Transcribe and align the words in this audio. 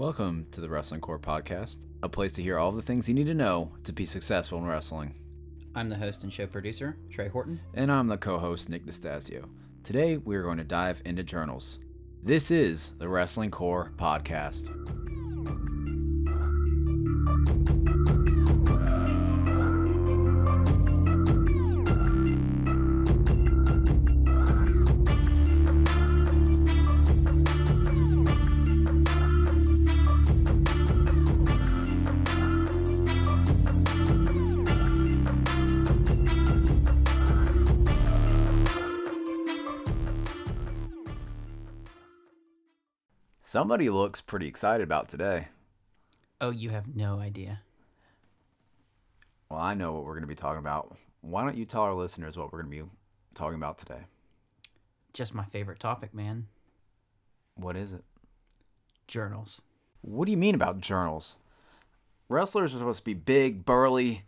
Welcome 0.00 0.46
to 0.52 0.62
the 0.62 0.68
Wrestling 0.70 1.02
Core 1.02 1.18
Podcast, 1.18 1.84
a 2.02 2.08
place 2.08 2.32
to 2.32 2.42
hear 2.42 2.56
all 2.56 2.72
the 2.72 2.80
things 2.80 3.06
you 3.06 3.14
need 3.14 3.26
to 3.26 3.34
know 3.34 3.72
to 3.84 3.92
be 3.92 4.06
successful 4.06 4.56
in 4.56 4.64
wrestling. 4.64 5.14
I'm 5.74 5.90
the 5.90 5.96
host 5.96 6.22
and 6.22 6.32
show 6.32 6.46
producer, 6.46 6.96
Trey 7.10 7.28
Horton. 7.28 7.60
And 7.74 7.92
I'm 7.92 8.06
the 8.06 8.16
co 8.16 8.38
host, 8.38 8.70
Nick 8.70 8.86
Nastasio. 8.86 9.46
Today, 9.84 10.16
we 10.16 10.36
are 10.36 10.42
going 10.42 10.56
to 10.56 10.64
dive 10.64 11.02
into 11.04 11.22
journals. 11.22 11.80
This 12.22 12.50
is 12.50 12.94
the 12.96 13.10
Wrestling 13.10 13.50
Core 13.50 13.92
Podcast. 13.98 14.70
Somebody 43.50 43.90
looks 43.90 44.20
pretty 44.20 44.46
excited 44.46 44.84
about 44.84 45.08
today. 45.08 45.48
Oh, 46.40 46.50
you 46.50 46.70
have 46.70 46.94
no 46.94 47.18
idea. 47.18 47.62
Well, 49.48 49.58
I 49.58 49.74
know 49.74 49.92
what 49.92 50.04
we're 50.04 50.12
going 50.12 50.22
to 50.22 50.28
be 50.28 50.36
talking 50.36 50.60
about. 50.60 50.96
Why 51.20 51.42
don't 51.42 51.56
you 51.56 51.64
tell 51.64 51.80
our 51.80 51.92
listeners 51.92 52.38
what 52.38 52.52
we're 52.52 52.62
going 52.62 52.72
to 52.72 52.84
be 52.84 52.90
talking 53.34 53.56
about 53.56 53.76
today? 53.76 54.02
Just 55.12 55.34
my 55.34 55.42
favorite 55.42 55.80
topic, 55.80 56.14
man. 56.14 56.46
What 57.56 57.76
is 57.76 57.92
it? 57.92 58.04
Journals. 59.08 59.60
What 60.02 60.26
do 60.26 60.30
you 60.30 60.38
mean 60.38 60.54
about 60.54 60.80
journals? 60.80 61.36
Wrestlers 62.28 62.72
are 62.72 62.78
supposed 62.78 63.00
to 63.00 63.04
be 63.04 63.14
big, 63.14 63.64
burly, 63.64 64.22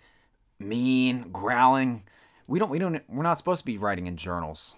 mean, 0.58 1.30
growling. 1.30 2.02
We 2.48 2.58
don't 2.58 2.70
we 2.70 2.80
don't 2.80 3.00
we're 3.08 3.22
not 3.22 3.38
supposed 3.38 3.60
to 3.60 3.66
be 3.66 3.78
writing 3.78 4.08
in 4.08 4.16
journals. 4.16 4.74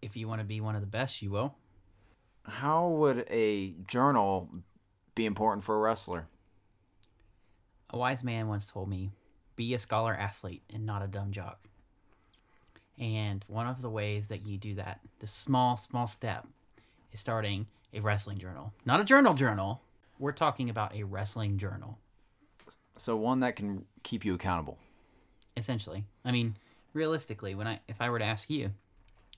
If 0.00 0.16
you 0.16 0.26
want 0.26 0.40
to 0.40 0.46
be 0.46 0.62
one 0.62 0.74
of 0.74 0.80
the 0.80 0.86
best, 0.86 1.20
you 1.20 1.30
will. 1.30 1.54
How 2.48 2.88
would 2.88 3.26
a 3.30 3.74
journal 3.86 4.48
be 5.14 5.26
important 5.26 5.64
for 5.64 5.76
a 5.76 5.78
wrestler? 5.78 6.26
A 7.90 7.98
wise 7.98 8.24
man 8.24 8.48
once 8.48 8.70
told 8.70 8.88
me, 8.88 9.10
be 9.56 9.74
a 9.74 9.78
scholar 9.78 10.14
athlete 10.14 10.62
and 10.72 10.86
not 10.86 11.02
a 11.02 11.06
dumb 11.06 11.32
jock. 11.32 11.60
And 12.98 13.44
one 13.48 13.66
of 13.66 13.80
the 13.82 13.90
ways 13.90 14.26
that 14.28 14.44
you 14.44 14.58
do 14.58 14.74
that, 14.74 15.00
the 15.20 15.26
small, 15.26 15.76
small 15.76 16.06
step, 16.06 16.46
is 17.12 17.20
starting 17.20 17.66
a 17.94 18.00
wrestling 18.00 18.38
journal. 18.38 18.72
Not 18.84 19.00
a 19.00 19.04
journal 19.04 19.34
journal. 19.34 19.80
We're 20.18 20.32
talking 20.32 20.68
about 20.68 20.94
a 20.94 21.04
wrestling 21.04 21.58
journal, 21.58 21.98
So 22.96 23.16
one 23.16 23.40
that 23.40 23.54
can 23.54 23.84
keep 24.02 24.24
you 24.24 24.34
accountable. 24.34 24.78
essentially. 25.56 26.04
I 26.24 26.32
mean, 26.32 26.56
realistically, 26.92 27.54
when 27.54 27.68
I 27.68 27.80
if 27.88 28.00
I 28.00 28.10
were 28.10 28.18
to 28.18 28.24
ask 28.24 28.50
you, 28.50 28.72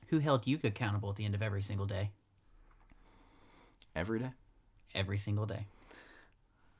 who 0.09 0.19
held 0.21 0.47
you 0.47 0.59
accountable 0.65 1.11
at 1.11 1.17
the 1.17 1.25
end 1.25 1.35
of 1.35 1.43
every 1.43 1.63
single 1.63 1.87
day? 1.87 2.11
Every 3.95 4.19
day? 4.19 4.31
Every 4.95 5.19
single 5.19 5.47
day. 5.47 5.67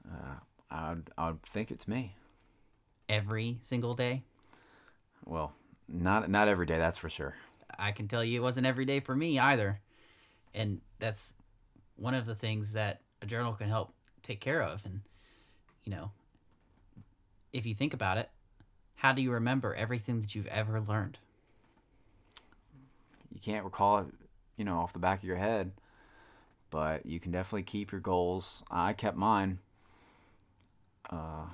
Uh, 0.09 0.35
I'd 0.71 1.03
I'd 1.19 1.43
think 1.43 1.71
it's 1.71 1.87
me. 1.87 2.15
Every 3.09 3.59
single 3.61 3.95
day. 3.95 4.23
Well, 5.25 5.53
not 5.89 6.31
not 6.31 6.49
every 6.49 6.67
day, 6.67 6.79
that's 6.79 6.99
for 6.99 7.11
sure. 7.11 7.35
I 7.79 7.93
can 7.93 8.09
tell 8.09 8.23
you 8.23 8.41
it 8.41 8.43
wasn't 8.43 8.67
every 8.67 8.85
day 8.85 9.01
for 9.01 9.15
me 9.15 9.39
either. 9.39 9.81
And 10.55 10.81
that's 10.99 11.35
one 11.97 12.15
of 12.15 12.27
the 12.27 12.35
things 12.35 12.73
that 12.73 13.01
a 13.23 13.27
journal 13.27 13.53
can 13.53 13.69
help 13.69 13.93
take 14.23 14.41
care 14.41 14.63
of. 14.63 14.85
And, 14.85 15.01
you 15.85 15.93
know, 15.93 16.11
if 17.53 17.67
you 17.67 17.75
think 17.75 17.95
about 17.95 18.19
it, 18.19 18.29
how 18.97 19.13
do 19.13 19.23
you 19.23 19.33
remember 19.33 19.75
everything 19.75 20.21
that 20.21 20.35
you've 20.35 20.47
ever 20.49 20.81
learned? 20.81 21.19
You 23.33 23.41
can't 23.41 23.65
recall 23.65 24.01
it, 24.01 24.07
you 24.57 24.65
know, 24.65 24.79
off 24.79 24.93
the 24.93 24.99
back 24.99 25.21
of 25.21 25.25
your 25.25 25.37
head, 25.37 25.73
but 26.71 27.05
you 27.07 27.21
can 27.21 27.33
definitely 27.33 27.65
keep 27.65 27.93
your 27.93 28.01
goals. 28.01 28.63
I 28.71 28.93
kept 28.93 29.17
mine 29.17 29.59
uh, 31.11 31.47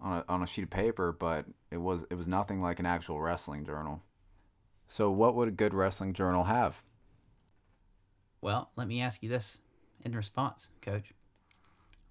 on 0.00 0.18
a, 0.18 0.24
on 0.28 0.42
a 0.42 0.46
sheet 0.46 0.64
of 0.64 0.70
paper, 0.70 1.12
but 1.12 1.46
it 1.70 1.78
was 1.78 2.04
it 2.10 2.14
was 2.14 2.28
nothing 2.28 2.60
like 2.60 2.80
an 2.80 2.86
actual 2.86 3.20
wrestling 3.20 3.64
journal. 3.64 4.02
So, 4.88 5.10
what 5.10 5.34
would 5.34 5.48
a 5.48 5.52
good 5.52 5.74
wrestling 5.74 6.12
journal 6.12 6.44
have? 6.44 6.82
Well, 8.40 8.70
let 8.76 8.86
me 8.86 9.00
ask 9.00 9.22
you 9.22 9.28
this 9.28 9.60
in 10.04 10.14
response, 10.14 10.68
coach. 10.82 11.12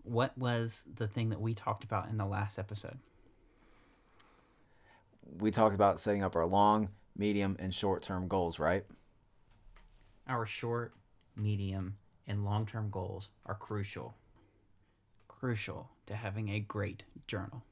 What 0.04 0.38
was 0.38 0.84
the 0.96 1.08
thing 1.08 1.30
that 1.30 1.40
we 1.40 1.54
talked 1.54 1.84
about 1.84 2.10
in 2.10 2.18
the 2.18 2.26
last 2.26 2.60
episode? 2.60 2.98
We 5.40 5.52
talked 5.52 5.76
about 5.76 6.00
setting 6.00 6.24
up 6.24 6.36
our 6.36 6.46
long, 6.46 6.90
medium, 7.16 7.56
and 7.60 7.74
short 7.74 8.02
term 8.02 8.28
goals, 8.28 8.60
right? 8.60 8.84
Our 10.28 10.46
short, 10.46 10.94
medium, 11.36 11.98
and 12.28 12.46
long 12.46 12.66
term 12.66 12.90
goals 12.90 13.30
are 13.46 13.56
crucial. 13.56 14.16
Crucial 15.28 15.90
to 16.06 16.16
having 16.16 16.50
a 16.50 16.60
great 16.60 17.04
journal. 17.28 17.64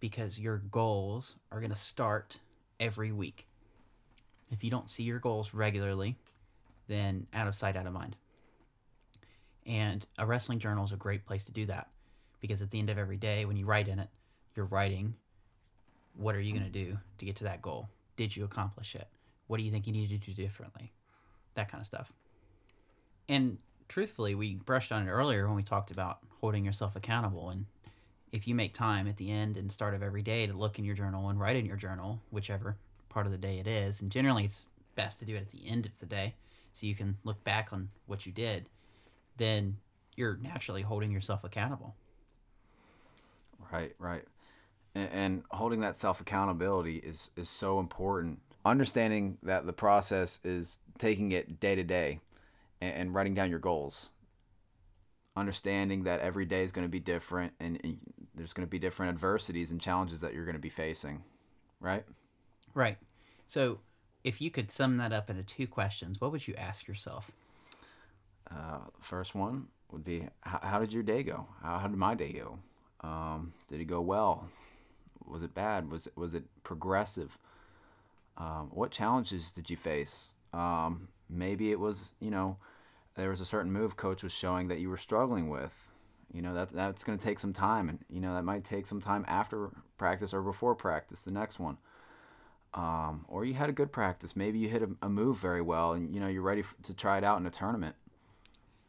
Because 0.00 0.38
your 0.38 0.58
goals 0.58 1.34
are 1.50 1.60
going 1.60 1.72
to 1.72 1.76
start 1.76 2.38
every 2.78 3.12
week. 3.12 3.46
If 4.50 4.62
you 4.62 4.70
don't 4.70 4.90
see 4.90 5.02
your 5.02 5.18
goals 5.18 5.52
regularly, 5.52 6.16
then 6.88 7.26
out 7.34 7.48
of 7.48 7.54
sight, 7.54 7.76
out 7.76 7.86
of 7.86 7.92
mind. 7.92 8.16
And 9.66 10.06
a 10.18 10.26
wrestling 10.26 10.60
journal 10.60 10.84
is 10.84 10.92
a 10.92 10.96
great 10.96 11.26
place 11.26 11.44
to 11.46 11.52
do 11.52 11.66
that 11.66 11.88
because 12.40 12.62
at 12.62 12.70
the 12.70 12.78
end 12.78 12.90
of 12.90 12.98
every 12.98 13.16
day, 13.16 13.44
when 13.44 13.56
you 13.56 13.66
write 13.66 13.88
in 13.88 13.98
it, 13.98 14.08
you're 14.54 14.66
writing 14.66 15.14
what 16.14 16.34
are 16.34 16.40
you 16.40 16.52
going 16.52 16.64
to 16.64 16.70
do 16.70 16.96
to 17.18 17.24
get 17.24 17.36
to 17.36 17.44
that 17.44 17.60
goal? 17.60 17.88
Did 18.16 18.34
you 18.34 18.44
accomplish 18.44 18.94
it? 18.94 19.08
What 19.48 19.58
do 19.58 19.64
you 19.64 19.70
think 19.70 19.86
you 19.86 19.92
need 19.92 20.08
to 20.08 20.18
do 20.18 20.32
differently? 20.32 20.92
That 21.56 21.70
kind 21.70 21.80
of 21.80 21.86
stuff. 21.86 22.12
And 23.28 23.58
truthfully, 23.88 24.34
we 24.34 24.54
brushed 24.54 24.92
on 24.92 25.06
it 25.06 25.10
earlier 25.10 25.46
when 25.46 25.56
we 25.56 25.62
talked 25.62 25.90
about 25.90 26.18
holding 26.40 26.64
yourself 26.64 26.94
accountable. 26.96 27.50
And 27.50 27.66
if 28.30 28.46
you 28.46 28.54
make 28.54 28.72
time 28.72 29.08
at 29.08 29.16
the 29.16 29.30
end 29.30 29.56
and 29.56 29.72
start 29.72 29.94
of 29.94 30.02
every 30.02 30.22
day 30.22 30.46
to 30.46 30.52
look 30.52 30.78
in 30.78 30.84
your 30.84 30.94
journal 30.94 31.28
and 31.28 31.40
write 31.40 31.56
in 31.56 31.66
your 31.66 31.76
journal, 31.76 32.20
whichever 32.30 32.76
part 33.08 33.26
of 33.26 33.32
the 33.32 33.38
day 33.38 33.58
it 33.58 33.66
is, 33.66 34.00
and 34.00 34.12
generally 34.12 34.44
it's 34.44 34.64
best 34.94 35.18
to 35.18 35.24
do 35.24 35.34
it 35.34 35.40
at 35.40 35.50
the 35.50 35.66
end 35.66 35.86
of 35.86 35.98
the 35.98 36.06
day 36.06 36.34
so 36.72 36.86
you 36.86 36.94
can 36.94 37.16
look 37.24 37.42
back 37.42 37.72
on 37.72 37.88
what 38.06 38.26
you 38.26 38.32
did, 38.32 38.68
then 39.38 39.78
you're 40.14 40.36
naturally 40.36 40.82
holding 40.82 41.10
yourself 41.10 41.42
accountable. 41.42 41.94
Right, 43.72 43.94
right. 43.98 44.24
And, 44.94 45.42
holding 45.50 45.80
that 45.80 45.96
self 45.96 46.20
accountability 46.20 46.96
is 46.96 47.30
is 47.36 47.50
so 47.50 47.80
important. 47.80 48.40
Understanding 48.64 49.38
that 49.42 49.66
the 49.66 49.72
process 49.72 50.40
is 50.42 50.78
taking 50.98 51.32
it 51.32 51.60
day 51.60 51.74
to 51.74 51.84
day 51.84 52.20
and, 52.80 53.14
writing 53.14 53.34
down 53.34 53.50
your 53.50 53.58
goals. 53.58 54.10
Understanding 55.36 56.04
that 56.04 56.20
every 56.20 56.46
day 56.46 56.62
is 56.62 56.72
going 56.72 56.86
to 56.86 56.90
be 56.90 57.00
different 57.00 57.52
and, 57.60 57.78
and 57.84 57.98
there's 58.34 58.52
going 58.52 58.66
to 58.66 58.70
be 58.70 58.78
different 58.78 59.10
adversities 59.10 59.70
and 59.70 59.80
challenges 59.80 60.20
that 60.20 60.34
you're 60.34 60.44
going 60.44 60.56
to 60.56 60.60
be 60.60 60.68
facing. 60.68 61.22
Right? 61.80 62.04
Right. 62.74 62.96
So 63.46 63.80
if 64.24 64.40
you 64.40 64.50
could 64.50 64.70
sum 64.70 64.96
that 64.96 65.12
up 65.12 65.30
into 65.30 65.42
two 65.42 65.66
questions, 65.66 66.20
what 66.20 66.32
would 66.32 66.46
you 66.46 66.54
ask 66.54 66.88
yourself? 66.88 67.30
Uh, 68.50 68.78
first 69.00 69.34
one 69.34 69.66
would 69.90 70.04
be 70.04 70.26
how, 70.40 70.60
how 70.62 70.78
did 70.78 70.92
your 70.92 71.02
day 71.02 71.22
go? 71.22 71.46
How, 71.62 71.78
how 71.78 71.88
did 71.88 71.96
my 71.96 72.14
day 72.14 72.32
go? 72.32 72.58
Um, 73.06 73.52
did 73.68 73.80
it 73.80 73.86
go 73.86 74.00
well? 74.00 74.48
Was 75.26 75.42
it 75.42 75.54
bad? 75.54 75.90
Was 75.90 76.06
it, 76.06 76.16
was 76.16 76.34
it 76.34 76.44
progressive? 76.62 77.38
Um, 78.36 78.70
what 78.72 78.90
challenges 78.90 79.52
did 79.52 79.70
you 79.70 79.76
face? 79.76 80.34
Um, 80.56 81.08
maybe 81.28 81.70
it 81.70 81.78
was, 81.78 82.14
you 82.20 82.30
know, 82.30 82.56
there 83.14 83.30
was 83.30 83.40
a 83.40 83.44
certain 83.44 83.72
move 83.72 83.96
coach 83.96 84.22
was 84.22 84.32
showing 84.32 84.68
that 84.68 84.78
you 84.78 84.88
were 84.88 84.96
struggling 84.96 85.48
with. 85.48 85.76
You 86.32 86.42
know, 86.42 86.54
that 86.54 86.70
that's 86.70 87.04
going 87.04 87.18
to 87.18 87.24
take 87.24 87.38
some 87.38 87.52
time, 87.52 87.88
and 87.88 88.00
you 88.10 88.20
know 88.20 88.34
that 88.34 88.42
might 88.42 88.64
take 88.64 88.84
some 88.84 89.00
time 89.00 89.24
after 89.28 89.70
practice 89.96 90.34
or 90.34 90.42
before 90.42 90.74
practice. 90.74 91.22
The 91.22 91.30
next 91.30 91.60
one, 91.60 91.78
um, 92.74 93.24
or 93.28 93.44
you 93.44 93.54
had 93.54 93.70
a 93.70 93.72
good 93.72 93.92
practice. 93.92 94.34
Maybe 94.34 94.58
you 94.58 94.68
hit 94.68 94.82
a, 94.82 94.88
a 95.02 95.08
move 95.08 95.38
very 95.38 95.62
well, 95.62 95.92
and 95.92 96.12
you 96.12 96.20
know 96.20 96.26
you're 96.26 96.42
ready 96.42 96.62
f- 96.62 96.74
to 96.82 96.94
try 96.94 97.16
it 97.16 97.24
out 97.24 97.38
in 97.38 97.46
a 97.46 97.50
tournament. 97.50 97.94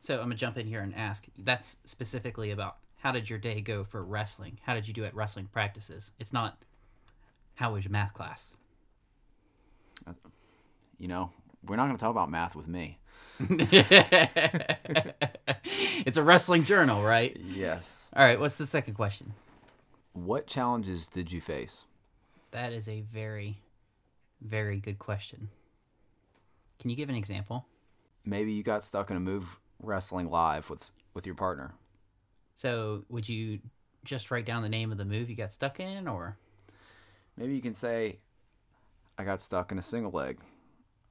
So 0.01 0.15
I'm 0.15 0.23
gonna 0.23 0.35
jump 0.35 0.57
in 0.57 0.65
here 0.65 0.81
and 0.81 0.95
ask. 0.95 1.27
That's 1.37 1.77
specifically 1.85 2.49
about 2.49 2.77
how 2.97 3.11
did 3.11 3.29
your 3.29 3.39
day 3.39 3.61
go 3.61 3.83
for 3.83 4.03
wrestling? 4.03 4.59
How 4.63 4.73
did 4.73 4.87
you 4.87 4.93
do 4.93 5.05
at 5.05 5.13
wrestling 5.13 5.47
practices? 5.53 6.11
It's 6.19 6.33
not 6.33 6.57
how 7.55 7.73
was 7.73 7.85
your 7.85 7.91
math 7.91 8.15
class. 8.15 8.51
You 10.97 11.07
know, 11.07 11.31
we're 11.65 11.75
not 11.75 11.85
going 11.85 11.97
to 11.97 12.01
talk 12.01 12.11
about 12.11 12.29
math 12.31 12.55
with 12.55 12.67
me. 12.67 12.99
it's 16.05 16.17
a 16.17 16.23
wrestling 16.23 16.63
journal, 16.63 17.03
right? 17.03 17.37
Yes. 17.39 18.09
All 18.15 18.23
right. 18.25 18.39
What's 18.39 18.57
the 18.57 18.65
second 18.65 18.95
question? 18.95 19.33
What 20.13 20.47
challenges 20.47 21.07
did 21.07 21.31
you 21.31 21.39
face? 21.39 21.85
That 22.51 22.73
is 22.73 22.87
a 22.89 23.01
very, 23.01 23.61
very 24.41 24.79
good 24.79 24.97
question. 24.97 25.49
Can 26.79 26.89
you 26.89 26.95
give 26.95 27.09
an 27.09 27.15
example? 27.15 27.65
Maybe 28.25 28.53
you 28.53 28.63
got 28.63 28.83
stuck 28.83 29.11
in 29.11 29.17
a 29.17 29.19
move 29.19 29.59
wrestling 29.81 30.29
live 30.29 30.69
with 30.69 30.91
with 31.13 31.25
your 31.25 31.35
partner? 31.35 31.73
So, 32.55 33.03
would 33.09 33.29
you 33.29 33.59
just 34.03 34.31
write 34.31 34.45
down 34.45 34.63
the 34.63 34.69
name 34.69 34.91
of 34.91 34.97
the 34.97 35.05
move 35.05 35.29
you 35.29 35.35
got 35.35 35.53
stuck 35.53 35.79
in, 35.79 36.07
or 36.07 36.37
Maybe 37.35 37.53
you 37.53 37.61
can 37.61 37.75
say, 37.75 38.17
"I 39.17 39.23
got 39.23 39.39
stuck 39.39 39.71
in 39.71 39.77
a 39.77 39.83
single 39.83 40.11
leg, 40.11 40.39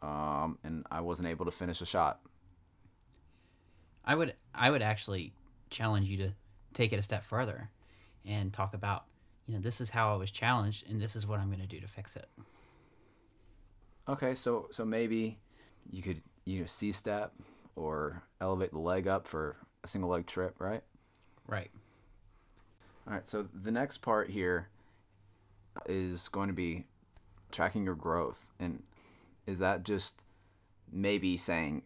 um, 0.02 0.58
and 0.64 0.86
I 0.90 1.00
wasn't 1.00 1.28
able 1.28 1.44
to 1.44 1.50
finish 1.50 1.80
a 1.80 1.86
shot." 1.86 2.20
I 4.04 4.14
would 4.14 4.34
I 4.54 4.70
would 4.70 4.82
actually 4.82 5.32
challenge 5.70 6.08
you 6.08 6.16
to 6.18 6.32
take 6.72 6.92
it 6.92 6.98
a 6.98 7.02
step 7.02 7.24
further 7.24 7.70
and 8.24 8.52
talk 8.52 8.74
about, 8.74 9.04
you 9.46 9.54
know, 9.54 9.60
this 9.60 9.80
is 9.80 9.90
how 9.90 10.12
I 10.12 10.16
was 10.16 10.30
challenged 10.30 10.88
and 10.88 11.00
this 11.00 11.16
is 11.16 11.26
what 11.26 11.40
I'm 11.40 11.48
going 11.48 11.60
to 11.60 11.66
do 11.66 11.80
to 11.80 11.88
fix 11.88 12.16
it. 12.16 12.28
Okay, 14.08 14.34
so 14.34 14.68
so 14.70 14.84
maybe 14.84 15.38
you 15.90 16.02
could 16.02 16.22
you 16.44 16.60
know 16.60 16.66
C 16.66 16.92
step 16.92 17.32
or 17.74 18.22
elevate 18.40 18.72
the 18.72 18.78
leg 18.78 19.08
up 19.08 19.26
for 19.26 19.56
a 19.82 19.88
single 19.88 20.10
leg 20.10 20.26
trip, 20.26 20.54
right? 20.58 20.82
Right. 21.48 21.70
All 23.06 23.14
right. 23.14 23.28
So 23.28 23.48
the 23.52 23.72
next 23.72 23.98
part 23.98 24.30
here 24.30 24.68
is 25.86 26.28
going 26.28 26.48
to 26.48 26.54
be 26.54 26.84
tracking 27.50 27.84
your 27.84 27.94
growth, 27.94 28.46
and 28.60 28.82
is 29.46 29.58
that 29.60 29.84
just 29.84 30.24
maybe 30.92 31.36
saying 31.36 31.82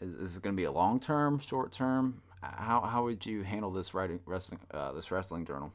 is, 0.00 0.14
is 0.14 0.36
it 0.36 0.42
going 0.42 0.54
to 0.54 0.60
be 0.60 0.64
a 0.64 0.72
long 0.72 0.98
term, 0.98 1.38
short 1.38 1.72
term? 1.72 2.22
How 2.42 2.80
how 2.80 3.04
would 3.04 3.24
you 3.24 3.42
handle 3.42 3.70
this 3.70 3.94
writing 3.94 4.20
wrestling 4.26 4.60
uh, 4.72 4.92
this 4.92 5.10
wrestling 5.10 5.46
journal? 5.46 5.72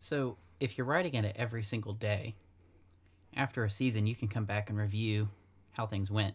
So, 0.00 0.36
if 0.60 0.76
you're 0.76 0.86
writing 0.86 1.14
it 1.14 1.36
every 1.36 1.62
single 1.62 1.92
day, 1.92 2.34
after 3.34 3.64
a 3.64 3.70
season, 3.70 4.06
you 4.06 4.16
can 4.16 4.28
come 4.28 4.44
back 4.44 4.68
and 4.68 4.78
review 4.78 5.28
how 5.72 5.86
things 5.86 6.10
went. 6.10 6.34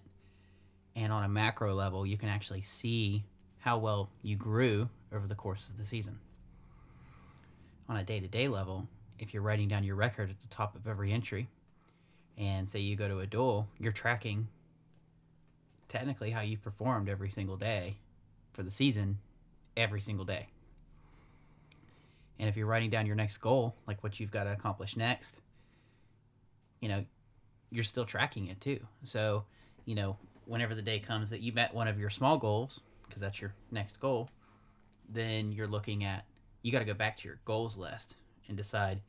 And 0.96 1.12
on 1.12 1.24
a 1.24 1.30
macro 1.30 1.74
level, 1.74 2.06
you 2.06 2.18
can 2.18 2.30
actually 2.30 2.62
see 2.62 3.26
how 3.60 3.78
well 3.78 4.10
you 4.22 4.36
grew 4.36 4.90
over 5.14 5.28
the 5.28 5.36
course 5.36 5.68
of 5.68 5.78
the 5.78 5.86
season. 5.86 6.20
On 7.90 7.98
a 7.98 8.04
day 8.04 8.20
to 8.20 8.28
day 8.28 8.48
level, 8.48 8.88
if 9.20 9.34
you're 9.34 9.44
writing 9.44 9.68
down 9.68 9.84
your 9.84 9.96
record 9.96 10.30
at 10.30 10.40
the 10.40 10.48
top 10.48 10.76
of 10.76 10.88
every 10.88 11.12
entry, 11.12 11.50
and 12.38 12.68
say 12.68 12.80
you 12.80 12.96
go 12.96 13.08
to 13.08 13.20
a 13.20 13.28
duel, 13.28 13.68
you're 13.80 13.92
tracking 13.92 14.48
technically 15.88 16.32
how 16.32 16.42
you 16.42 16.58
performed 16.58 17.10
every 17.10 17.30
single 17.30 17.58
day 17.58 17.98
for 18.54 18.64
the 18.64 18.72
season, 18.72 19.20
every 19.78 20.02
single 20.02 20.26
day. 20.26 20.48
And 22.40 22.50
if 22.50 22.58
you're 22.58 22.66
writing 22.66 22.90
down 22.90 23.06
your 23.06 23.16
next 23.16 23.38
goal, 23.38 23.76
like 23.88 24.04
what 24.04 24.20
you've 24.20 24.32
got 24.32 24.46
to 24.46 24.52
accomplish 24.52 24.98
next, 24.98 25.40
you 26.82 26.90
know, 26.90 27.06
you're 27.72 27.84
still 27.84 28.06
tracking 28.06 28.48
it 28.48 28.60
too. 28.60 28.80
So, 29.04 29.46
you 29.86 29.96
know, 29.96 30.18
whenever 30.46 30.76
the 30.76 30.82
day 30.82 31.00
comes 31.00 31.30
that 31.30 31.42
you 31.42 31.54
met 31.54 31.74
one 31.74 31.88
of 31.88 32.00
your 32.00 32.10
small 32.10 32.38
goals, 32.38 32.82
because 33.08 33.22
that's 33.22 33.40
your 33.40 33.54
next 33.72 34.00
goal, 34.00 34.30
then 35.08 35.52
you're 35.52 35.68
looking 35.68 36.04
at, 36.04 36.26
you 36.62 36.72
got 36.72 36.80
to 36.80 36.86
go 36.86 36.94
back 36.94 37.18
to 37.18 37.28
your 37.28 37.40
goals 37.46 37.78
list 37.78 38.16
and 38.48 38.58
decide, 38.58 39.02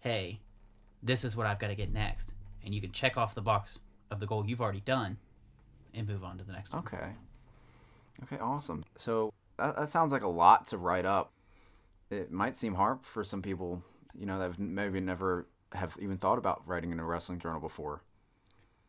hey, 0.00 0.40
this 1.02 1.24
is 1.24 1.36
what 1.36 1.46
I've 1.46 1.58
got 1.58 1.68
to 1.68 1.74
get 1.74 1.92
next. 1.92 2.32
And 2.64 2.74
you 2.74 2.80
can 2.80 2.92
check 2.92 3.16
off 3.16 3.34
the 3.34 3.42
box 3.42 3.78
of 4.10 4.20
the 4.20 4.26
goal 4.26 4.44
you've 4.46 4.60
already 4.60 4.80
done 4.80 5.18
and 5.94 6.06
move 6.06 6.24
on 6.24 6.38
to 6.38 6.44
the 6.44 6.52
next 6.52 6.72
one. 6.72 6.82
Okay. 6.82 7.12
Okay, 8.24 8.38
awesome. 8.38 8.84
So 8.96 9.32
that, 9.58 9.76
that 9.76 9.88
sounds 9.88 10.12
like 10.12 10.22
a 10.22 10.28
lot 10.28 10.66
to 10.68 10.78
write 10.78 11.06
up. 11.06 11.32
It 12.10 12.30
might 12.30 12.56
seem 12.56 12.74
hard 12.74 13.02
for 13.02 13.24
some 13.24 13.40
people, 13.40 13.82
you 14.18 14.26
know, 14.26 14.38
that 14.38 14.46
have 14.46 14.58
maybe 14.58 15.00
never 15.00 15.46
have 15.72 15.96
even 16.00 16.18
thought 16.18 16.38
about 16.38 16.62
writing 16.66 16.90
in 16.90 16.98
a 16.98 17.04
wrestling 17.04 17.38
journal 17.38 17.60
before. 17.60 18.02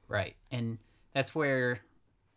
Right. 0.08 0.36
And 0.52 0.80
that's 1.14 1.36
where 1.36 1.80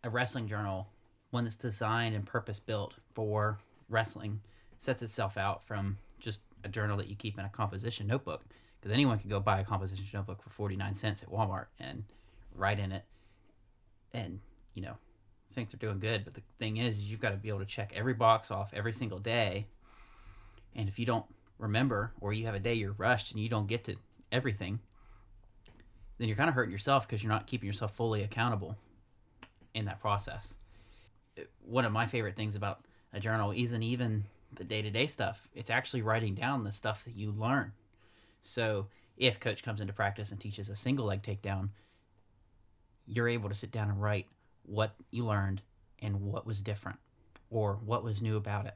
a 0.03 0.09
wrestling 0.09 0.47
journal, 0.47 0.87
one 1.31 1.43
that's 1.43 1.55
designed 1.55 2.15
and 2.15 2.25
purpose 2.25 2.59
built 2.59 2.93
for 3.13 3.57
wrestling, 3.89 4.41
sets 4.77 5.01
itself 5.01 5.37
out 5.37 5.63
from 5.63 5.97
just 6.19 6.41
a 6.63 6.69
journal 6.69 6.97
that 6.97 7.07
you 7.07 7.15
keep 7.15 7.39
in 7.39 7.45
a 7.45 7.49
composition 7.49 8.07
notebook. 8.07 8.45
Because 8.85 8.93
anyone 8.93 9.17
can 9.17 9.31
go 9.31 9.39
buy 9.39 9.61
a 9.61 9.63
composition 9.63 10.05
notebook 10.13 10.43
for 10.43 10.51
49 10.51 10.93
cents 10.93 11.23
at 11.23 11.29
Walmart 11.31 11.65
and 11.79 12.03
write 12.53 12.77
in 12.77 12.91
it 12.91 13.03
and, 14.13 14.39
you 14.75 14.83
know, 14.83 14.95
think 15.55 15.71
they're 15.71 15.89
doing 15.89 15.99
good. 15.99 16.23
But 16.23 16.35
the 16.35 16.43
thing 16.59 16.77
is, 16.77 16.99
is 16.99 17.09
you've 17.09 17.19
got 17.19 17.31
to 17.31 17.37
be 17.37 17.49
able 17.49 17.61
to 17.61 17.65
check 17.65 17.93
every 17.95 18.13
box 18.13 18.51
off 18.51 18.69
every 18.75 18.93
single 18.93 19.17
day. 19.17 19.65
And 20.75 20.87
if 20.87 20.99
you 20.99 21.05
don't 21.07 21.25
remember, 21.57 22.11
or 22.21 22.31
you 22.31 22.45
have 22.45 22.53
a 22.53 22.59
day 22.59 22.75
you're 22.75 22.91
rushed 22.91 23.31
and 23.31 23.39
you 23.39 23.49
don't 23.49 23.65
get 23.65 23.85
to 23.85 23.95
everything, 24.31 24.79
then 26.19 26.27
you're 26.27 26.37
kind 26.37 26.49
of 26.49 26.53
hurting 26.53 26.71
yourself 26.71 27.07
because 27.07 27.23
you're 27.23 27.33
not 27.33 27.47
keeping 27.47 27.65
yourself 27.65 27.95
fully 27.95 28.21
accountable 28.21 28.77
in 29.73 29.85
that 29.85 29.99
process. 29.99 30.53
One 31.65 31.85
of 31.85 31.91
my 31.91 32.05
favorite 32.05 32.35
things 32.35 32.55
about 32.55 32.81
a 33.13 33.19
journal 33.19 33.51
isn't 33.51 33.81
even 33.81 34.25
the 34.53 34.63
day 34.63 34.83
to 34.83 34.91
day 34.91 35.07
stuff, 35.07 35.49
it's 35.55 35.71
actually 35.71 36.03
writing 36.03 36.35
down 36.35 36.63
the 36.63 36.71
stuff 36.71 37.03
that 37.05 37.17
you 37.17 37.31
learn. 37.31 37.71
So 38.45 38.87
if 39.17 39.39
coach 39.39 39.63
comes 39.63 39.81
into 39.81 39.93
practice 39.93 40.31
and 40.31 40.39
teaches 40.39 40.69
a 40.69 40.75
single 40.75 41.07
leg 41.07 41.23
takedown, 41.23 41.69
you're 43.07 43.27
able 43.27 43.49
to 43.49 43.55
sit 43.55 43.71
down 43.71 43.89
and 43.89 44.01
write 44.01 44.27
what 44.63 44.93
you 45.09 45.25
learned 45.25 45.61
and 45.99 46.21
what 46.21 46.45
was 46.45 46.61
different 46.61 46.99
or 47.49 47.79
what 47.83 48.03
was 48.03 48.21
new 48.21 48.37
about 48.37 48.67
it. 48.67 48.75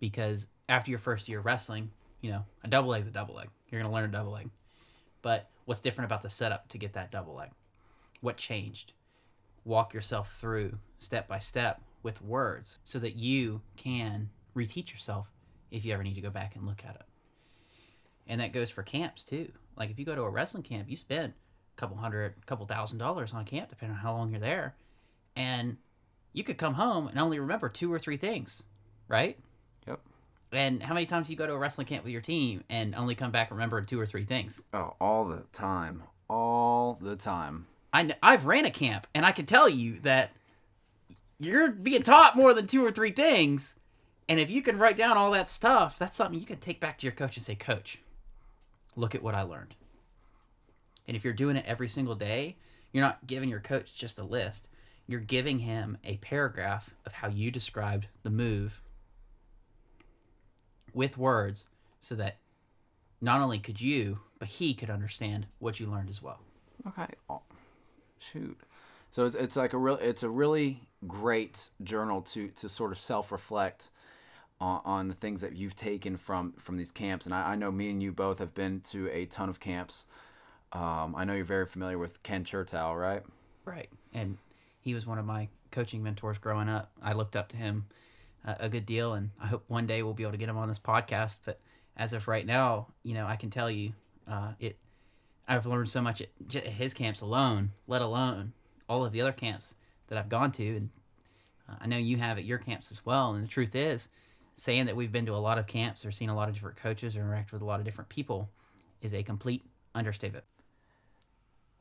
Because 0.00 0.48
after 0.68 0.90
your 0.90 0.98
first 0.98 1.28
year 1.28 1.40
wrestling, 1.40 1.90
you 2.20 2.30
know, 2.30 2.44
a 2.64 2.68
double 2.68 2.90
leg 2.90 3.02
is 3.02 3.08
a 3.08 3.12
double 3.12 3.34
leg. 3.34 3.48
You're 3.68 3.80
going 3.80 3.90
to 3.90 3.94
learn 3.94 4.08
a 4.08 4.12
double 4.12 4.32
leg. 4.32 4.50
But 5.22 5.48
what's 5.66 5.80
different 5.80 6.08
about 6.08 6.22
the 6.22 6.30
setup 6.30 6.68
to 6.70 6.78
get 6.78 6.94
that 6.94 7.12
double 7.12 7.34
leg? 7.34 7.50
What 8.20 8.38
changed? 8.38 8.92
Walk 9.64 9.94
yourself 9.94 10.34
through 10.34 10.78
step 10.98 11.28
by 11.28 11.38
step 11.38 11.80
with 12.02 12.22
words 12.22 12.80
so 12.84 12.98
that 12.98 13.14
you 13.14 13.60
can 13.76 14.30
reteach 14.56 14.90
yourself 14.90 15.30
if 15.70 15.84
you 15.84 15.92
ever 15.92 16.02
need 16.02 16.14
to 16.14 16.20
go 16.20 16.30
back 16.30 16.56
and 16.56 16.66
look 16.66 16.82
at 16.84 16.96
it. 16.96 17.02
And 18.26 18.40
that 18.40 18.52
goes 18.52 18.70
for 18.70 18.82
camps 18.82 19.24
too. 19.24 19.50
Like 19.76 19.90
if 19.90 19.98
you 19.98 20.04
go 20.04 20.14
to 20.14 20.22
a 20.22 20.30
wrestling 20.30 20.62
camp, 20.62 20.88
you 20.88 20.96
spend 20.96 21.32
a 21.32 21.80
couple 21.80 21.96
hundred, 21.96 22.34
a 22.40 22.46
couple 22.46 22.66
thousand 22.66 22.98
dollars 22.98 23.32
on 23.32 23.42
a 23.42 23.44
camp, 23.44 23.70
depending 23.70 23.96
on 23.96 24.02
how 24.02 24.12
long 24.12 24.30
you're 24.30 24.40
there. 24.40 24.74
And 25.36 25.78
you 26.32 26.44
could 26.44 26.58
come 26.58 26.74
home 26.74 27.08
and 27.08 27.18
only 27.18 27.40
remember 27.40 27.68
two 27.68 27.92
or 27.92 27.98
three 27.98 28.16
things, 28.16 28.62
right? 29.08 29.38
Yep. 29.86 30.00
And 30.52 30.82
how 30.82 30.94
many 30.94 31.06
times 31.06 31.26
do 31.26 31.32
you 31.32 31.36
go 31.36 31.46
to 31.46 31.52
a 31.52 31.58
wrestling 31.58 31.86
camp 31.86 32.04
with 32.04 32.12
your 32.12 32.22
team 32.22 32.64
and 32.68 32.94
only 32.94 33.14
come 33.14 33.30
back 33.30 33.50
remembering 33.50 33.86
two 33.86 34.00
or 34.00 34.06
three 34.06 34.24
things? 34.24 34.62
Oh, 34.72 34.94
all 35.00 35.24
the 35.24 35.44
time. 35.52 36.02
All 36.28 36.98
the 37.00 37.16
time. 37.16 37.66
I 37.92 38.14
I've 38.22 38.46
ran 38.46 38.66
a 38.66 38.70
camp 38.70 39.06
and 39.14 39.26
I 39.26 39.32
can 39.32 39.46
tell 39.46 39.68
you 39.68 39.98
that 40.00 40.30
you're 41.38 41.70
being 41.70 42.02
taught 42.02 42.36
more 42.36 42.54
than 42.54 42.66
two 42.66 42.84
or 42.84 42.90
three 42.90 43.10
things. 43.10 43.74
And 44.28 44.38
if 44.38 44.50
you 44.50 44.62
can 44.62 44.76
write 44.76 44.94
down 44.94 45.16
all 45.16 45.32
that 45.32 45.48
stuff, 45.48 45.98
that's 45.98 46.16
something 46.16 46.38
you 46.38 46.46
can 46.46 46.58
take 46.58 46.78
back 46.78 46.98
to 46.98 47.06
your 47.06 47.12
coach 47.12 47.36
and 47.36 47.44
say, 47.44 47.56
Coach, 47.56 47.98
look 48.96 49.14
at 49.14 49.22
what 49.22 49.34
I 49.34 49.42
learned. 49.42 49.74
And 51.06 51.16
if 51.16 51.24
you're 51.24 51.32
doing 51.32 51.56
it 51.56 51.64
every 51.66 51.88
single 51.88 52.14
day, 52.14 52.56
you're 52.92 53.04
not 53.04 53.26
giving 53.26 53.48
your 53.48 53.60
coach 53.60 53.94
just 53.94 54.18
a 54.18 54.24
list. 54.24 54.68
You're 55.06 55.20
giving 55.20 55.60
him 55.60 55.98
a 56.04 56.16
paragraph 56.18 56.90
of 57.04 57.12
how 57.12 57.28
you 57.28 57.50
described 57.50 58.06
the 58.22 58.30
move 58.30 58.82
with 60.94 61.18
words 61.18 61.66
so 62.00 62.14
that 62.16 62.38
not 63.20 63.40
only 63.40 63.58
could 63.58 63.80
you, 63.80 64.20
but 64.38 64.48
he 64.48 64.74
could 64.74 64.90
understand 64.90 65.46
what 65.58 65.78
you 65.78 65.86
learned 65.86 66.10
as 66.10 66.22
well. 66.22 66.40
Okay. 66.86 67.08
Oh, 67.28 67.42
shoot. 68.18 68.58
So 69.10 69.26
it's, 69.26 69.36
it's 69.36 69.56
like 69.56 69.72
a 69.72 69.78
real 69.78 69.96
it's 69.96 70.22
a 70.22 70.30
really 70.30 70.88
great 71.06 71.70
journal 71.82 72.22
to 72.22 72.48
to 72.48 72.68
sort 72.68 72.92
of 72.92 72.98
self 72.98 73.32
reflect 73.32 73.90
on, 74.60 74.80
on 74.84 75.08
the 75.08 75.14
things 75.14 75.40
that 75.40 75.54
you've 75.54 75.76
taken 75.76 76.16
from 76.16 76.52
from 76.58 76.76
these 76.76 76.90
camps. 76.90 77.26
And 77.26 77.34
I, 77.34 77.52
I 77.52 77.54
know 77.56 77.70
me 77.72 77.90
and 77.90 78.02
you 78.02 78.12
both 78.12 78.38
have 78.38 78.54
been 78.54 78.80
to 78.90 79.08
a 79.10 79.26
ton 79.26 79.48
of 79.48 79.60
camps. 79.60 80.06
Um, 80.72 81.14
I 81.16 81.24
know 81.24 81.32
you're 81.32 81.44
very 81.44 81.66
familiar 81.66 81.98
with 81.98 82.22
Ken 82.22 82.44
Chertow, 82.44 82.94
right? 82.94 83.22
Right. 83.64 83.88
And 84.12 84.38
he 84.80 84.94
was 84.94 85.06
one 85.06 85.18
of 85.18 85.24
my 85.24 85.48
coaching 85.70 86.02
mentors 86.02 86.38
growing 86.38 86.68
up. 86.68 86.90
I 87.02 87.12
looked 87.12 87.36
up 87.36 87.48
to 87.48 87.56
him 87.56 87.86
uh, 88.46 88.54
a 88.58 88.68
good 88.68 88.86
deal, 88.86 89.14
and 89.14 89.30
I 89.40 89.46
hope 89.46 89.64
one 89.68 89.86
day 89.86 90.02
we'll 90.02 90.14
be 90.14 90.22
able 90.22 90.32
to 90.32 90.38
get 90.38 90.48
him 90.48 90.56
on 90.56 90.68
this 90.68 90.78
podcast. 90.78 91.38
But 91.44 91.60
as 91.96 92.12
of 92.12 92.28
right 92.28 92.46
now, 92.46 92.88
you 93.02 93.14
know, 93.14 93.26
I 93.26 93.36
can 93.36 93.50
tell 93.50 93.70
you, 93.70 93.92
uh, 94.28 94.52
it. 94.58 94.76
I've 95.48 95.66
learned 95.66 95.90
so 95.90 96.00
much 96.00 96.22
at 96.22 96.66
his 96.66 96.94
camps 96.94 97.20
alone, 97.20 97.72
let 97.88 98.02
alone 98.02 98.52
all 98.88 99.04
of 99.04 99.10
the 99.10 99.20
other 99.20 99.32
camps 99.32 99.74
that 100.06 100.16
I've 100.16 100.28
gone 100.28 100.52
to, 100.52 100.76
and 100.76 100.90
uh, 101.68 101.74
I 101.80 101.86
know 101.88 101.96
you 101.96 102.18
have 102.18 102.38
at 102.38 102.44
your 102.44 102.58
camps 102.58 102.92
as 102.92 103.04
well. 103.04 103.32
And 103.32 103.42
the 103.42 103.48
truth 103.48 103.74
is, 103.74 104.08
saying 104.60 104.84
that 104.84 104.94
we've 104.94 105.10
been 105.10 105.24
to 105.24 105.34
a 105.34 105.38
lot 105.38 105.56
of 105.56 105.66
camps 105.66 106.04
or 106.04 106.10
seen 106.10 106.28
a 106.28 106.36
lot 106.36 106.46
of 106.46 106.54
different 106.54 106.76
coaches 106.76 107.16
or 107.16 107.20
interact 107.20 107.50
with 107.50 107.62
a 107.62 107.64
lot 107.64 107.80
of 107.80 107.86
different 107.86 108.10
people 108.10 108.50
is 109.00 109.14
a 109.14 109.22
complete 109.22 109.64
understatement. 109.94 110.44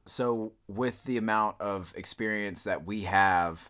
So 0.06 0.54
with 0.70 1.04
the 1.04 1.18
amount 1.18 1.60
of 1.60 1.92
experience 1.98 2.64
that 2.64 2.86
we 2.86 3.02
have 3.02 3.70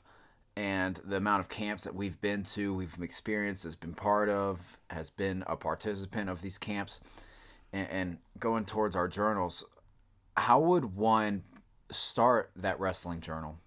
and 0.55 0.99
the 1.03 1.15
amount 1.15 1.39
of 1.39 1.49
camps 1.49 1.85
that 1.85 1.95
we've 1.95 2.21
been 2.21 2.43
to, 2.43 2.71
we've 2.75 2.95
experienced, 3.01 3.63
has 3.63 3.75
been 3.75 3.95
part 3.95 4.29
of, 4.29 4.59
has 4.91 5.09
been 5.09 5.43
a 5.47 5.55
participant 5.55 6.29
of 6.29 6.43
these 6.43 6.59
camps, 6.59 7.01
and, 7.73 7.89
and 7.89 8.17
going 8.37 8.63
towards 8.63 8.95
our 8.95 9.07
journals, 9.07 9.63
how 10.37 10.59
would 10.59 10.95
one 10.95 11.41
start 11.89 12.51
that 12.55 12.79
wrestling 12.79 13.21
journal? 13.21 13.57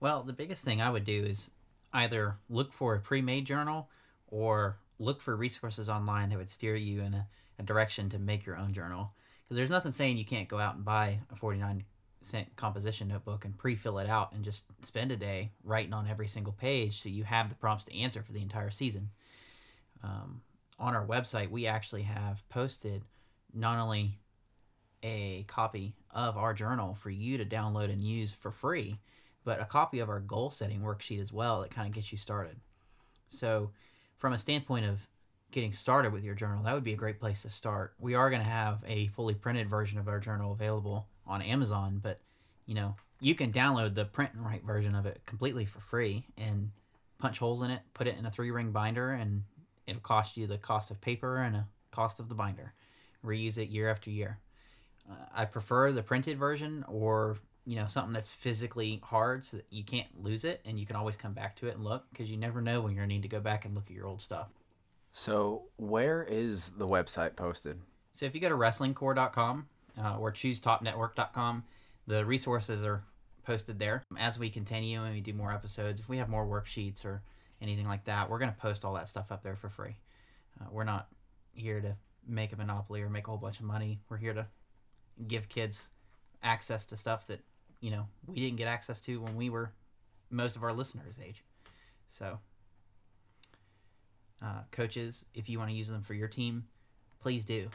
Well, 0.00 0.22
the 0.22 0.32
biggest 0.32 0.64
thing 0.64 0.80
I 0.80 0.88
would 0.88 1.04
do 1.04 1.24
is 1.24 1.50
either 1.92 2.36
look 2.48 2.72
for 2.72 2.94
a 2.94 3.00
pre-made 3.00 3.44
journal 3.44 3.90
or 4.34 4.76
look 4.98 5.20
for 5.20 5.36
resources 5.36 5.88
online 5.88 6.28
that 6.28 6.38
would 6.38 6.50
steer 6.50 6.74
you 6.74 7.00
in 7.00 7.14
a, 7.14 7.26
a 7.60 7.62
direction 7.62 8.08
to 8.10 8.18
make 8.18 8.44
your 8.44 8.56
own 8.56 8.72
journal. 8.72 9.12
Because 9.44 9.56
there's 9.56 9.70
nothing 9.70 9.92
saying 9.92 10.16
you 10.16 10.24
can't 10.24 10.48
go 10.48 10.58
out 10.58 10.74
and 10.74 10.84
buy 10.84 11.20
a 11.30 11.36
49 11.36 11.84
cent 12.20 12.56
composition 12.56 13.06
notebook 13.06 13.44
and 13.44 13.56
pre-fill 13.56 13.98
it 13.98 14.08
out 14.08 14.32
and 14.32 14.44
just 14.44 14.64
spend 14.82 15.12
a 15.12 15.16
day 15.16 15.52
writing 15.62 15.92
on 15.92 16.08
every 16.08 16.26
single 16.26 16.52
page 16.52 17.00
so 17.00 17.08
you 17.08 17.22
have 17.22 17.48
the 17.48 17.54
prompts 17.54 17.84
to 17.84 17.96
answer 17.96 18.22
for 18.22 18.32
the 18.32 18.42
entire 18.42 18.70
season. 18.70 19.10
Um, 20.02 20.40
on 20.80 20.96
our 20.96 21.06
website, 21.06 21.50
we 21.50 21.68
actually 21.68 22.02
have 22.02 22.46
posted 22.48 23.04
not 23.52 23.78
only 23.78 24.18
a 25.04 25.44
copy 25.46 25.94
of 26.10 26.36
our 26.36 26.54
journal 26.54 26.94
for 26.94 27.10
you 27.10 27.38
to 27.38 27.44
download 27.44 27.92
and 27.92 28.02
use 28.02 28.32
for 28.32 28.50
free, 28.50 28.98
but 29.44 29.60
a 29.60 29.64
copy 29.64 30.00
of 30.00 30.08
our 30.08 30.20
goal 30.20 30.50
setting 30.50 30.80
worksheet 30.80 31.20
as 31.20 31.32
well 31.32 31.60
that 31.60 31.70
kind 31.70 31.86
of 31.86 31.94
gets 31.94 32.10
you 32.10 32.18
started. 32.18 32.56
So, 33.28 33.70
from 34.24 34.32
a 34.32 34.38
standpoint 34.38 34.86
of 34.86 35.06
getting 35.50 35.70
started 35.70 36.10
with 36.10 36.24
your 36.24 36.34
journal, 36.34 36.64
that 36.64 36.72
would 36.72 36.82
be 36.82 36.94
a 36.94 36.96
great 36.96 37.20
place 37.20 37.42
to 37.42 37.50
start. 37.50 37.92
We 38.00 38.14
are 38.14 38.30
going 38.30 38.40
to 38.40 38.48
have 38.48 38.82
a 38.86 39.08
fully 39.08 39.34
printed 39.34 39.68
version 39.68 39.98
of 39.98 40.08
our 40.08 40.18
journal 40.18 40.52
available 40.52 41.08
on 41.26 41.42
Amazon, 41.42 42.00
but 42.02 42.22
you 42.64 42.74
know, 42.74 42.96
you 43.20 43.34
can 43.34 43.52
download 43.52 43.94
the 43.94 44.06
print 44.06 44.32
and 44.32 44.42
write 44.42 44.64
version 44.64 44.94
of 44.94 45.04
it 45.04 45.20
completely 45.26 45.66
for 45.66 45.80
free 45.80 46.24
and 46.38 46.70
punch 47.18 47.38
holes 47.38 47.62
in 47.62 47.70
it, 47.70 47.82
put 47.92 48.06
it 48.06 48.16
in 48.16 48.24
a 48.24 48.30
three 48.30 48.50
ring 48.50 48.72
binder, 48.72 49.10
and 49.10 49.42
it'll 49.86 50.00
cost 50.00 50.38
you 50.38 50.46
the 50.46 50.56
cost 50.56 50.90
of 50.90 51.02
paper 51.02 51.42
and 51.42 51.54
a 51.54 51.68
cost 51.90 52.18
of 52.18 52.30
the 52.30 52.34
binder. 52.34 52.72
Reuse 53.22 53.58
it 53.58 53.68
year 53.68 53.90
after 53.90 54.08
year. 54.08 54.38
Uh, 55.06 55.16
I 55.34 55.44
prefer 55.44 55.92
the 55.92 56.02
printed 56.02 56.38
version 56.38 56.82
or 56.88 57.36
you 57.66 57.76
know 57.76 57.86
something 57.86 58.12
that's 58.12 58.30
physically 58.30 59.00
hard 59.02 59.44
so 59.44 59.56
that 59.58 59.66
you 59.70 59.84
can't 59.84 60.08
lose 60.22 60.44
it 60.44 60.60
and 60.64 60.78
you 60.78 60.86
can 60.86 60.96
always 60.96 61.16
come 61.16 61.32
back 61.32 61.56
to 61.56 61.66
it 61.66 61.76
and 61.76 61.84
look 61.84 62.04
because 62.10 62.30
you 62.30 62.36
never 62.36 62.60
know 62.60 62.80
when 62.80 62.92
you're 62.92 63.02
gonna 63.02 63.14
need 63.14 63.22
to 63.22 63.28
go 63.28 63.40
back 63.40 63.64
and 63.64 63.74
look 63.74 63.84
at 63.86 63.96
your 63.96 64.06
old 64.06 64.20
stuff. 64.20 64.48
So, 65.16 65.62
where 65.76 66.24
is 66.24 66.70
the 66.70 66.88
website 66.88 67.36
posted? 67.36 67.80
So 68.12 68.26
if 68.26 68.34
you 68.34 68.40
go 68.40 68.48
to 68.48 68.56
wrestlingcore.com 68.56 69.66
uh, 70.02 70.16
or 70.18 70.32
choosetopnetwork.com, 70.32 71.64
the 72.08 72.24
resources 72.24 72.84
are 72.84 73.04
posted 73.44 73.78
there. 73.78 74.02
As 74.18 74.38
we 74.38 74.50
continue 74.50 75.02
and 75.02 75.14
we 75.14 75.20
do 75.20 75.32
more 75.32 75.52
episodes, 75.52 76.00
if 76.00 76.08
we 76.08 76.18
have 76.18 76.28
more 76.28 76.44
worksheets 76.44 77.04
or 77.04 77.22
anything 77.62 77.86
like 77.86 78.04
that, 78.04 78.28
we're 78.28 78.38
going 78.38 78.52
to 78.52 78.56
post 78.56 78.84
all 78.84 78.94
that 78.94 79.08
stuff 79.08 79.30
up 79.30 79.42
there 79.42 79.54
for 79.54 79.68
free. 79.68 79.96
Uh, 80.60 80.66
we're 80.70 80.84
not 80.84 81.08
here 81.54 81.80
to 81.80 81.96
make 82.26 82.52
a 82.52 82.56
monopoly 82.56 83.00
or 83.02 83.08
make 83.08 83.28
a 83.28 83.30
whole 83.30 83.38
bunch 83.38 83.60
of 83.60 83.66
money. 83.66 84.00
We're 84.08 84.16
here 84.16 84.34
to 84.34 84.46
give 85.28 85.48
kids 85.48 85.88
access 86.42 86.86
to 86.86 86.96
stuff 86.96 87.26
that, 87.28 87.40
you 87.80 87.90
know, 87.90 88.06
we 88.26 88.36
didn't 88.36 88.56
get 88.56 88.68
access 88.68 89.00
to 89.02 89.20
when 89.20 89.36
we 89.36 89.50
were 89.50 89.70
most 90.30 90.56
of 90.56 90.62
our 90.62 90.72
listeners' 90.72 91.18
age. 91.24 91.42
So, 92.08 92.38
uh, 94.42 94.62
coaches, 94.70 95.24
if 95.34 95.48
you 95.48 95.58
want 95.58 95.70
to 95.70 95.76
use 95.76 95.88
them 95.88 96.02
for 96.02 96.14
your 96.14 96.28
team, 96.28 96.64
please 97.20 97.44
do. 97.44 97.68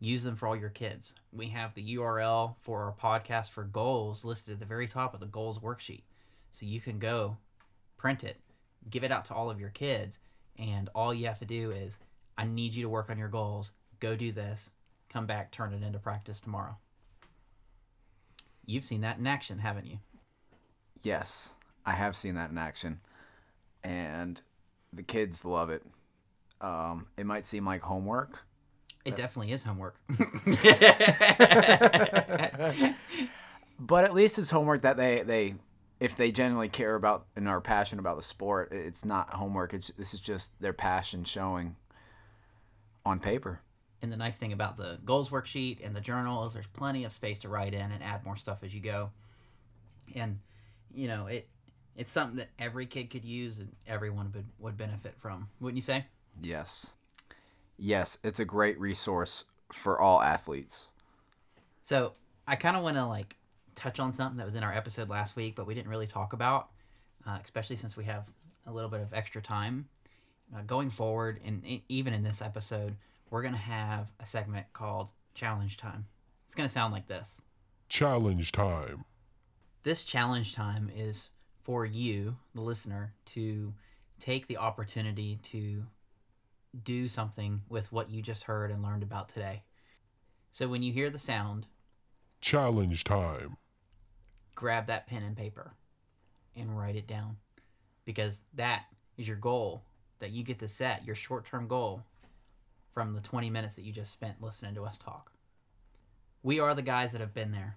Use 0.00 0.24
them 0.24 0.34
for 0.34 0.48
all 0.48 0.56
your 0.56 0.70
kids. 0.70 1.14
We 1.32 1.48
have 1.50 1.74
the 1.74 1.96
URL 1.96 2.56
for 2.60 2.82
our 2.82 2.92
podcast 2.92 3.50
for 3.50 3.62
goals 3.62 4.24
listed 4.24 4.54
at 4.54 4.60
the 4.60 4.66
very 4.66 4.88
top 4.88 5.14
of 5.14 5.20
the 5.20 5.26
goals 5.26 5.60
worksheet. 5.60 6.02
So 6.50 6.66
you 6.66 6.80
can 6.80 6.98
go 6.98 7.36
print 7.96 8.24
it, 8.24 8.36
give 8.90 9.04
it 9.04 9.12
out 9.12 9.24
to 9.26 9.34
all 9.34 9.48
of 9.48 9.60
your 9.60 9.70
kids, 9.70 10.18
and 10.58 10.88
all 10.94 11.14
you 11.14 11.26
have 11.26 11.38
to 11.38 11.44
do 11.44 11.70
is 11.70 11.98
I 12.36 12.44
need 12.44 12.74
you 12.74 12.82
to 12.82 12.88
work 12.88 13.10
on 13.10 13.18
your 13.18 13.28
goals. 13.28 13.72
Go 14.00 14.16
do 14.16 14.32
this. 14.32 14.70
Come 15.08 15.26
back, 15.26 15.52
turn 15.52 15.72
it 15.72 15.84
into 15.84 16.00
practice 16.00 16.40
tomorrow. 16.40 16.76
You've 18.66 18.84
seen 18.84 19.00
that 19.02 19.18
in 19.18 19.26
action, 19.26 19.58
haven't 19.58 19.86
you? 19.86 19.98
Yes, 21.02 21.52
I 21.84 21.92
have 21.92 22.14
seen 22.14 22.36
that 22.36 22.50
in 22.50 22.58
action, 22.58 23.00
and 23.82 24.40
the 24.92 25.02
kids 25.02 25.44
love 25.44 25.70
it. 25.70 25.84
Um, 26.60 27.06
it 27.16 27.26
might 27.26 27.44
seem 27.44 27.66
like 27.66 27.82
homework, 27.82 28.44
It 29.04 29.16
definitely 29.16 29.52
is 29.52 29.64
homework. 29.64 29.96
but 33.80 34.04
at 34.04 34.14
least 34.14 34.38
it's 34.38 34.50
homework 34.50 34.82
that 34.82 34.96
they 34.96 35.22
they 35.22 35.54
if 35.98 36.14
they 36.16 36.30
genuinely 36.32 36.68
care 36.68 36.94
about 36.94 37.26
and 37.36 37.48
are 37.48 37.60
passionate 37.60 38.00
about 38.00 38.16
the 38.16 38.22
sport, 38.22 38.72
it's 38.72 39.04
not 39.04 39.30
homework. 39.30 39.74
It's 39.74 39.88
this 39.98 40.14
is 40.14 40.20
just 40.20 40.52
their 40.60 40.72
passion 40.72 41.24
showing 41.24 41.74
on 43.04 43.18
paper. 43.18 43.60
And 44.02 44.12
the 44.12 44.16
nice 44.16 44.36
thing 44.36 44.52
about 44.52 44.76
the 44.76 44.98
goals 45.04 45.30
worksheet 45.30 45.78
and 45.84 45.94
the 45.94 46.00
journal 46.00 46.44
is 46.46 46.54
there's 46.54 46.66
plenty 46.66 47.04
of 47.04 47.12
space 47.12 47.38
to 47.40 47.48
write 47.48 47.72
in 47.72 47.92
and 47.92 48.02
add 48.02 48.24
more 48.24 48.36
stuff 48.36 48.58
as 48.62 48.74
you 48.74 48.80
go. 48.80 49.10
And 50.14 50.40
you 50.92 51.08
know, 51.08 51.26
it 51.26 51.48
it's 51.96 52.10
something 52.10 52.36
that 52.36 52.48
every 52.58 52.86
kid 52.86 53.10
could 53.10 53.24
use 53.24 53.60
and 53.60 53.70
everyone 53.86 54.32
would, 54.34 54.46
would 54.58 54.76
benefit 54.76 55.14
from. 55.18 55.48
Wouldn't 55.60 55.76
you 55.76 55.82
say? 55.82 56.06
Yes. 56.42 56.90
Yes, 57.78 58.18
it's 58.24 58.40
a 58.40 58.44
great 58.44 58.78
resource 58.80 59.44
for 59.72 60.00
all 60.00 60.22
athletes. 60.22 60.88
So 61.82 62.12
I 62.46 62.56
kind 62.56 62.76
of 62.76 62.82
want 62.82 62.96
to 62.96 63.04
like 63.04 63.36
touch 63.74 64.00
on 64.00 64.12
something 64.12 64.38
that 64.38 64.44
was 64.44 64.54
in 64.54 64.62
our 64.62 64.72
episode 64.72 65.08
last 65.08 65.36
week, 65.36 65.54
but 65.54 65.66
we 65.66 65.74
didn't 65.74 65.88
really 65.88 66.06
talk 66.06 66.32
about, 66.32 66.68
uh, 67.26 67.38
especially 67.42 67.76
since 67.76 67.96
we 67.96 68.04
have 68.04 68.24
a 68.66 68.72
little 68.72 68.90
bit 68.90 69.00
of 69.00 69.12
extra 69.12 69.42
time. 69.42 69.88
Uh, 70.54 70.60
going 70.66 70.90
forward, 70.90 71.40
and 71.46 71.62
even 71.88 72.12
in 72.12 72.22
this 72.22 72.42
episode, 72.42 72.94
we're 73.32 73.40
going 73.40 73.54
to 73.54 73.58
have 73.58 74.08
a 74.20 74.26
segment 74.26 74.66
called 74.74 75.08
Challenge 75.32 75.78
Time. 75.78 76.04
It's 76.44 76.54
going 76.54 76.68
to 76.68 76.72
sound 76.72 76.92
like 76.92 77.08
this. 77.08 77.40
Challenge 77.88 78.52
time. 78.52 79.06
This 79.82 80.04
challenge 80.04 80.54
time 80.54 80.90
is 80.94 81.30
for 81.62 81.86
you, 81.86 82.36
the 82.54 82.60
listener, 82.60 83.14
to 83.24 83.72
take 84.18 84.48
the 84.48 84.58
opportunity 84.58 85.40
to 85.44 85.82
do 86.84 87.08
something 87.08 87.62
with 87.70 87.90
what 87.90 88.10
you 88.10 88.20
just 88.20 88.44
heard 88.44 88.70
and 88.70 88.82
learned 88.82 89.02
about 89.02 89.30
today. 89.30 89.62
So 90.50 90.68
when 90.68 90.82
you 90.82 90.92
hear 90.92 91.08
the 91.08 91.18
sound, 91.18 91.66
Challenge 92.42 93.02
time. 93.02 93.56
grab 94.54 94.86
that 94.88 95.06
pen 95.06 95.22
and 95.22 95.36
paper 95.36 95.72
and 96.54 96.78
write 96.78 96.96
it 96.96 97.06
down 97.06 97.36
because 98.04 98.40
that 98.54 98.82
is 99.16 99.26
your 99.26 99.38
goal 99.38 99.84
that 100.18 100.32
you 100.32 100.44
get 100.44 100.58
to 100.58 100.68
set 100.68 101.06
your 101.06 101.16
short-term 101.16 101.66
goal 101.66 102.04
from 102.92 103.14
the 103.14 103.20
20 103.20 103.50
minutes 103.50 103.74
that 103.74 103.82
you 103.82 103.92
just 103.92 104.12
spent 104.12 104.42
listening 104.42 104.74
to 104.74 104.84
us 104.84 104.98
talk. 104.98 105.32
We 106.42 106.60
are 106.60 106.74
the 106.74 106.82
guys 106.82 107.12
that 107.12 107.20
have 107.20 107.34
been 107.34 107.52
there, 107.52 107.76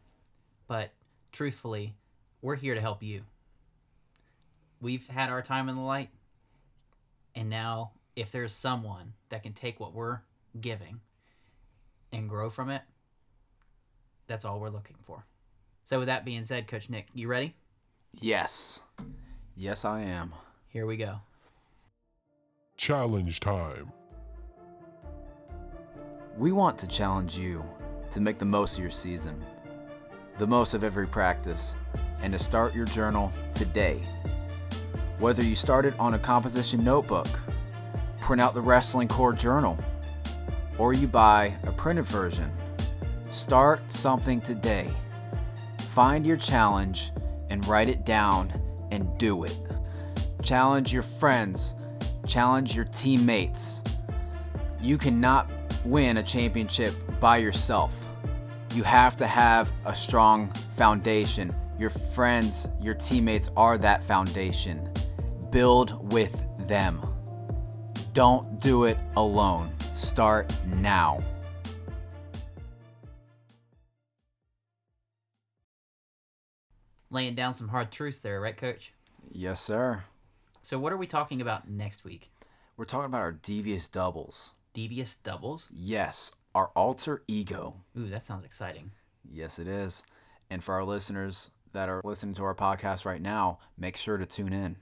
but 0.68 0.92
truthfully, 1.32 1.96
we're 2.42 2.56
here 2.56 2.76
to 2.76 2.82
help 2.82 3.04
you. 3.04 3.22
We've 4.82 5.08
had 5.08 5.30
our 5.30 5.42
time 5.42 5.70
in 5.70 5.76
the 5.76 5.82
light, 5.82 6.10
and 7.36 7.50
now 7.50 7.92
if 8.16 8.32
there's 8.32 8.54
someone 8.54 9.14
that 9.30 9.44
can 9.44 9.54
take 9.54 9.80
what 9.80 9.94
we're 9.94 10.20
giving 10.60 11.00
and 12.12 12.30
grow 12.30 12.50
from 12.50 12.70
it, 12.70 12.82
that's 14.28 14.46
all 14.46 14.60
we're 14.60 14.70
looking 14.70 14.98
for. 15.06 15.26
So 15.84 16.00
with 16.00 16.08
that 16.08 16.26
being 16.26 16.44
said, 16.44 16.68
Coach 16.68 16.90
Nick, 16.90 17.08
you 17.14 17.28
ready? 17.28 17.56
Yes. 18.20 18.82
Yes, 19.56 19.86
I 19.86 20.02
am. 20.02 20.34
Here 20.68 20.86
we 20.86 20.98
go. 20.98 21.20
Challenge 22.78 23.40
time. 23.40 23.92
We 26.38 26.52
want 26.52 26.78
to 26.80 26.88
challenge 26.88 27.38
you 27.38 27.64
to 28.12 28.20
make 28.20 28.40
the 28.40 28.46
most 28.46 28.76
of 28.76 28.84
your 28.84 28.92
season, 28.92 29.42
the 30.38 30.46
most 30.46 30.74
of 30.74 30.84
every 30.84 31.08
practice, 31.08 31.76
and 32.22 32.34
to 32.34 32.40
start 32.40 32.76
your 32.76 32.86
journal 32.88 33.32
today. 33.54 34.02
Whether 35.20 35.46
you 35.46 35.56
start 35.56 35.86
it 35.86 35.98
on 35.98 36.14
a 36.14 36.20
composition 36.20 36.84
notebook, 36.84 37.28
print 38.20 38.42
out 38.42 38.54
the 38.54 38.62
Wrestling 38.62 39.08
Core 39.08 39.32
Journal, 39.32 39.78
or 40.78 40.92
you 40.92 41.08
buy 41.08 41.56
a 41.68 41.72
printed 41.72 42.04
version, 42.04 42.52
start 43.32 43.80
something 43.88 44.42
today. 44.42 44.90
Find 45.94 46.28
your 46.28 46.36
challenge 46.36 47.12
and 47.50 47.66
write 47.66 47.88
it 47.88 48.06
down 48.06 48.52
and 48.92 49.18
do 49.18 49.46
it. 49.46 49.56
Challenge 50.44 50.92
your 50.92 51.04
friends, 51.04 51.76
challenge 52.28 52.76
your 52.76 52.86
teammates. 52.86 53.82
You 54.82 54.98
cannot 54.98 55.50
win 55.86 56.18
a 56.18 56.24
championship 56.24 56.94
by 57.20 57.38
yourself. 57.38 58.06
You 58.74 58.84
have 58.84 59.16
to 59.16 59.28
have 59.28 59.72
a 59.86 59.96
strong 59.96 60.52
foundation. 60.76 61.50
Your 61.80 61.90
friends, 61.90 62.70
your 62.82 62.96
teammates 62.96 63.50
are 63.56 63.78
that 63.78 64.04
foundation. 64.04 64.92
Build 65.52 66.12
with 66.12 66.68
them. 66.68 67.00
Don't 68.14 68.60
do 68.60 68.86
it 68.86 68.98
alone. 69.16 69.72
Start 69.94 70.54
now. 70.78 71.18
Laying 77.10 77.36
down 77.36 77.54
some 77.54 77.70
hard 77.70 77.92
truths 77.92 78.20
there, 78.20 78.42
right, 78.42 78.58
Coach? 78.58 78.92
Yes, 79.32 79.62
sir. 79.62 80.04
So 80.62 80.80
what 80.80 80.92
are 80.92 80.98
we 80.98 81.08
talking 81.08 81.42
about 81.42 81.70
next 81.70 82.04
week? 82.04 82.30
We're 82.76 82.86
talking 82.86 83.06
about 83.06 83.22
our 83.22 83.32
devious 83.32 83.88
doubles. 83.88 84.54
Devious 84.76 85.16
doubles? 85.16 85.70
Yes, 85.74 86.34
our 86.54 86.70
alter 86.76 87.24
ego. 87.30 87.76
Ooh, 87.98 88.10
that 88.10 88.26
sounds 88.26 88.44
exciting. 88.44 88.92
Yes, 89.24 89.58
it 89.58 89.70
is. 89.70 90.04
And 90.50 90.62
for 90.62 90.76
our 90.76 90.84
listeners 90.84 91.50
that 91.72 91.88
are 91.88 92.02
listening 92.04 92.36
to 92.36 92.44
our 92.44 92.54
podcast 92.54 93.06
right 93.06 93.22
now, 93.22 93.60
make 93.78 93.96
sure 93.96 94.18
to 94.18 94.26
tune 94.26 94.52
in. 94.52 94.76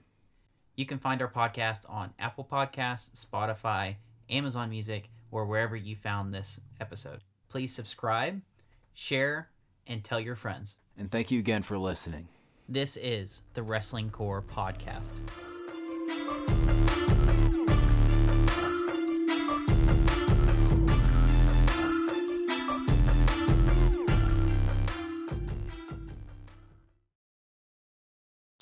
You 0.74 0.84
can 0.84 0.98
find 0.98 1.22
our 1.22 1.30
podcast 1.30 1.88
on 1.88 2.12
Apple 2.18 2.44
Podcasts, 2.44 3.24
Spotify, 3.24 3.94
Amazon 4.28 4.68
Music, 4.68 5.10
or 5.30 5.46
wherever 5.46 5.76
you 5.76 5.94
found 5.94 6.34
this 6.34 6.58
episode. 6.80 7.20
Please 7.48 7.72
subscribe, 7.72 8.40
share, 8.94 9.48
and 9.86 10.02
tell 10.02 10.18
your 10.18 10.34
friends. 10.34 10.76
And 10.98 11.08
thank 11.08 11.30
you 11.30 11.38
again 11.38 11.62
for 11.62 11.78
listening. 11.78 12.26
This 12.68 12.96
is 12.96 13.44
the 13.52 13.62
Wrestling 13.62 14.10
Core 14.10 14.42
Podcast. 14.42 15.20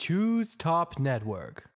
Choose 0.04 0.56
Top 0.56 0.98
Network. 0.98 1.71